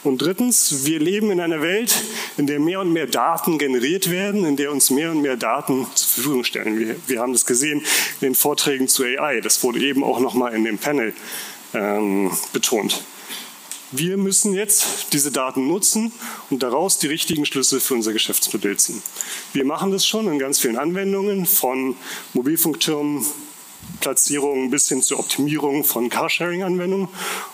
Und 0.05 0.23
drittens, 0.23 0.85
wir 0.87 1.01
leben 1.01 1.31
in 1.31 1.41
einer 1.41 1.61
Welt, 1.61 2.03
in 2.37 2.47
der 2.47 2.61
mehr 2.61 2.81
und 2.81 2.93
mehr 2.93 3.07
Daten 3.07 3.59
generiert 3.59 4.11
werden, 4.11 4.45
in 4.45 4.57
der 4.57 4.71
uns 4.71 4.91
mehr 4.91 5.11
und 5.11 5.23
mehr 5.23 5.37
Daten 5.37 5.87
zur 5.95 6.09
Verfügung 6.09 6.45
stellen. 6.45 6.79
Wir, 6.79 6.97
wir 7.09 7.21
haben 7.21 7.33
das 7.33 7.47
gesehen 7.47 7.81
in 8.21 8.29
den 8.29 8.35
Vorträgen 8.37 8.87
zu 8.87 9.03
AI. 9.05 9.41
Das 9.41 9.63
wurde 9.65 9.81
eben 9.81 10.05
auch 10.05 10.21
nochmal 10.21 10.55
in 10.55 10.65
dem 10.65 10.79
Panel 10.79 11.13
ähm, 11.75 12.31
betont. 12.53 13.03
Wir 13.91 14.19
müssen 14.19 14.53
jetzt 14.53 15.15
diese 15.15 15.33
Daten 15.33 15.67
nutzen 15.67 16.13
und 16.51 16.63
daraus 16.63 16.99
die 16.99 17.07
richtigen 17.07 17.47
Schlüsse 17.47 17.81
für 17.81 17.95
unser 17.95 18.13
Geschäftsmodell 18.13 18.77
ziehen. 18.77 19.03
Wir 19.55 19.65
machen 19.65 19.93
das 19.93 20.07
schon 20.07 20.31
in 20.31 20.39
ganz 20.39 20.61
vielen 20.61 20.77
Anwendungen, 20.77 21.47
von 21.47 21.97
Mobilfunktürmen, 22.35 23.25
Platzierungen 24.01 24.69
bis 24.69 24.89
hin 24.89 25.03
zur 25.03 25.19
Optimierung 25.19 25.85
von 25.85 26.11
Carsharing-Anwendungen. 26.11 27.09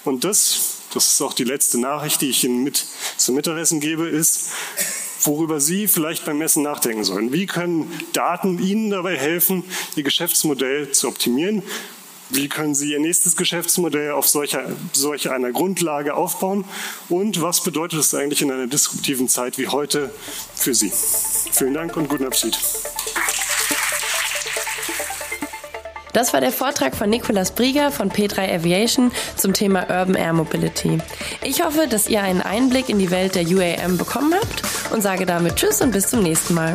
Und 0.05 0.25
das, 0.25 0.79
das 0.93 1.07
ist 1.07 1.23
auch 1.23 1.35
die 1.35 1.45
letzte 1.45 1.79
Nachricht, 1.79 2.21
die 2.21 2.31
ich 2.31 2.43
Ihnen 2.43 2.65
mit 2.65 2.85
zum 3.17 3.37
Mittagessen 3.37 3.79
gebe, 3.79 4.09
ist, 4.09 4.51
worüber 5.23 5.61
Sie 5.61 5.87
vielleicht 5.87 6.25
beim 6.25 6.39
Messen 6.39 6.65
nachdenken 6.65 7.05
sollen. 7.05 7.33
Wie 7.33 7.47
können 7.47 7.89
Daten 8.13 8.59
Ihnen 8.59 8.91
dabei 8.91 9.17
helfen, 9.17 9.63
Ihr 9.95 10.03
Geschäftsmodell 10.03 10.91
zu 10.91 11.07
optimieren? 11.07 11.63
Wie 12.35 12.49
können 12.49 12.75
Sie 12.75 12.91
Ihr 12.91 12.99
nächstes 12.99 13.37
Geschäftsmodell 13.37 14.11
auf 14.11 14.27
solcher, 14.27 14.65
solch 14.93 15.31
einer 15.31 15.53
Grundlage 15.53 16.15
aufbauen? 16.15 16.65
Und 17.09 17.41
was 17.41 17.63
bedeutet 17.63 18.01
es 18.01 18.13
eigentlich 18.13 18.43
in 18.43 18.51
einer 18.51 18.67
disruptiven 18.67 19.29
Zeit 19.29 19.57
wie 19.57 19.69
heute 19.69 20.11
für 20.57 20.75
Sie? 20.75 20.91
Vielen 21.53 21.75
Dank 21.75 21.97
und 21.97 22.09
guten 22.09 22.25
Appetit. 22.25 22.59
Das 26.13 26.33
war 26.33 26.41
der 26.41 26.51
Vortrag 26.51 26.97
von 26.97 27.09
Nicolas 27.09 27.53
Brieger 27.53 27.93
von 27.93 28.11
P3 28.11 28.53
Aviation 28.53 29.13
zum 29.37 29.53
Thema 29.53 29.83
Urban 29.83 30.17
Air 30.17 30.33
Mobility. 30.33 30.99
Ich 31.45 31.65
hoffe, 31.65 31.87
dass 31.89 32.09
ihr 32.09 32.23
einen 32.23 32.43
Einblick 32.43 32.89
in 32.89 32.99
die 32.99 33.13
Welt 33.13 33.37
der 33.37 33.45
UAM 33.45 33.97
bekommen 33.97 34.35
habt 34.35 34.93
und 34.93 35.03
sage 35.03 35.25
damit 35.25 35.55
Tschüss 35.57 35.81
und 35.81 35.93
bis 35.93 36.09
zum 36.09 36.25
nächsten 36.25 36.55
Mal. 36.55 36.75